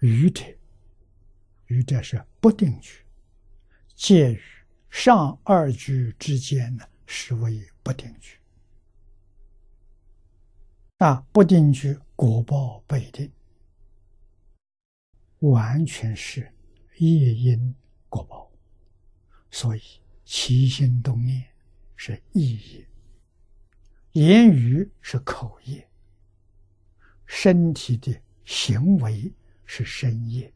[0.00, 0.44] 愚者，
[1.66, 3.04] 愚者是不定句，
[3.94, 4.40] 介于
[4.90, 8.38] 上二句之间呢，是为不定句。
[10.98, 13.30] 啊，不定句果报不一定，
[15.40, 16.50] 完全是
[16.96, 17.74] 业因
[18.08, 18.50] 果报，
[19.50, 19.80] 所以
[20.24, 21.44] 起心动念
[21.96, 22.88] 是意业，
[24.12, 25.86] 言语是口业，
[27.26, 29.30] 身体的行为
[29.66, 30.50] 是身业，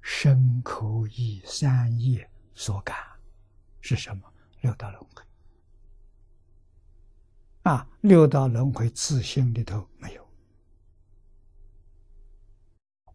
[0.00, 2.96] 身口意三业所感
[3.80, 4.32] 是什么？
[4.62, 5.22] 六道轮回。
[7.64, 10.26] 啊，六道轮回自性里头没有，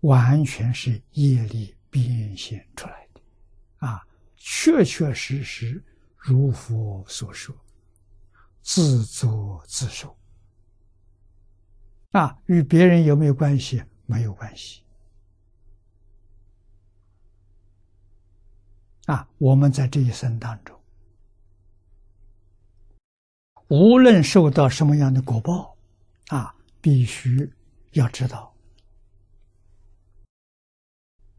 [0.02, 4.06] 完全是业力变现出来的，啊，
[4.36, 5.84] 确确实实
[6.16, 7.56] 如佛所说，
[8.62, 10.16] 自作自受，
[12.12, 13.82] 啊，与别人有没有关系？
[14.06, 14.83] 没有关系，
[19.06, 20.80] 啊，我们在这一生当中。
[23.68, 25.76] 无论受到什么样的果报，
[26.28, 27.52] 啊，必须
[27.92, 28.54] 要知道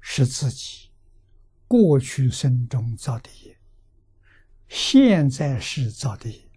[0.01, 0.91] 是自己
[1.69, 3.57] 过去生中造的业，
[4.69, 6.49] 现在是造的业，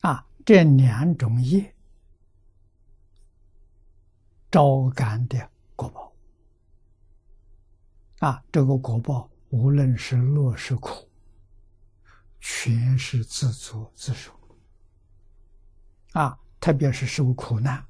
[0.00, 1.74] 啊，这两种业
[4.50, 6.05] 招感的果报，
[8.20, 11.08] 啊，这个果报无论是乐是苦。
[12.38, 14.30] 全是自作自受
[16.12, 16.38] 啊！
[16.60, 17.84] 特别是受苦难，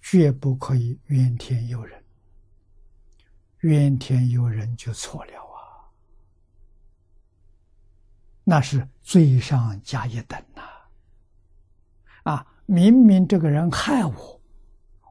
[0.00, 2.04] 绝不可以怨天尤人。
[3.60, 5.90] 怨天尤人就错了啊！
[8.44, 10.62] 那是罪上加一等呐！
[12.22, 14.40] 啊，明明这个人害我，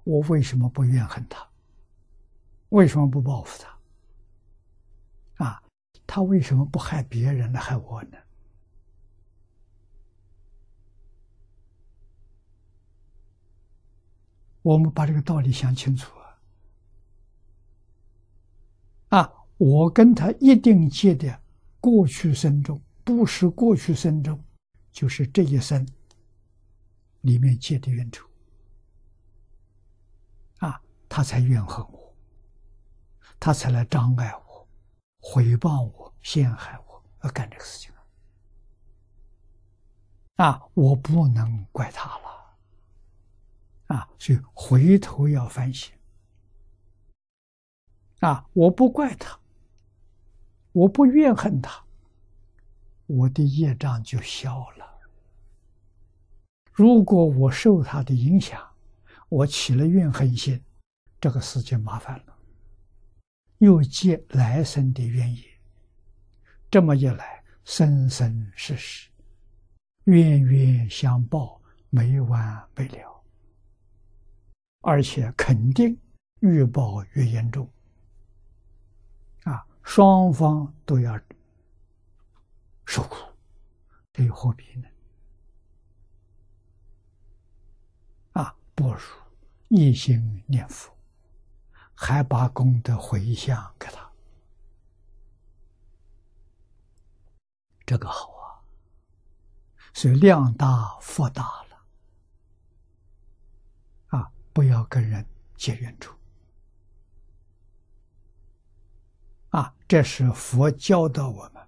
[0.05, 1.45] 我为什么不怨恨他？
[2.69, 3.74] 为什么不报复他？
[5.37, 5.61] 啊，
[6.07, 8.17] 他为什么不害别人来害我呢？
[14.61, 16.11] 我们把这个道理想清楚
[19.09, 19.19] 啊！
[19.19, 21.39] 啊，我跟他一定结的
[21.79, 24.43] 过去生中，不是过去生中，
[24.91, 25.87] 就是这一生
[27.21, 28.27] 里面结的冤仇
[30.57, 32.15] 啊，他才怨恨我，
[33.39, 34.44] 他才来障碍我、
[35.25, 37.91] 诽谤我、陷害我，要干这个事情
[40.35, 40.61] 啊！
[40.75, 42.35] 我不能怪他了。
[43.87, 45.93] 啊，所以回头要反省。
[48.19, 49.39] 啊，我不怪他，
[50.71, 51.83] 我不怨恨他，
[53.07, 54.85] 我的业障就消了。
[56.71, 58.61] 如果我受他的影响，
[59.29, 60.63] 我起了怨恨心，
[61.19, 62.34] 这个事情麻烦了，
[63.59, 65.43] 又结来生的怨业。
[66.69, 69.09] 这么一来，生生世世，
[70.05, 73.23] 冤冤相报，没完没了。
[74.81, 75.97] 而且肯定
[76.41, 77.67] 越报越严重，
[79.43, 81.19] 啊，双方都要
[82.85, 83.15] 受苦，
[84.13, 84.87] 这何必呢？
[88.33, 88.99] 啊，不如
[89.69, 90.94] 一心念佛，
[91.95, 94.11] 还把功德回向给他，
[97.85, 98.61] 这个好啊，
[99.93, 101.85] 所以量大福大了
[104.07, 104.31] 啊。
[104.51, 106.13] 不要跟人结冤仇
[109.49, 109.73] 啊！
[109.87, 111.65] 这是佛教导我们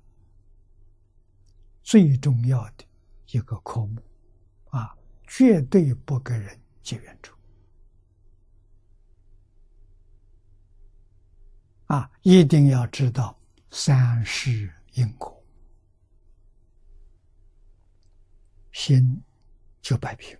[1.83, 2.85] 最重要的
[3.31, 4.01] 一个科目
[4.71, 4.93] 啊！
[5.27, 7.36] 绝对不跟人结冤仇
[11.87, 12.09] 啊！
[12.21, 13.37] 一定要知道
[13.71, 15.43] 三世因果，
[18.71, 19.21] 心
[19.81, 20.37] 就摆平。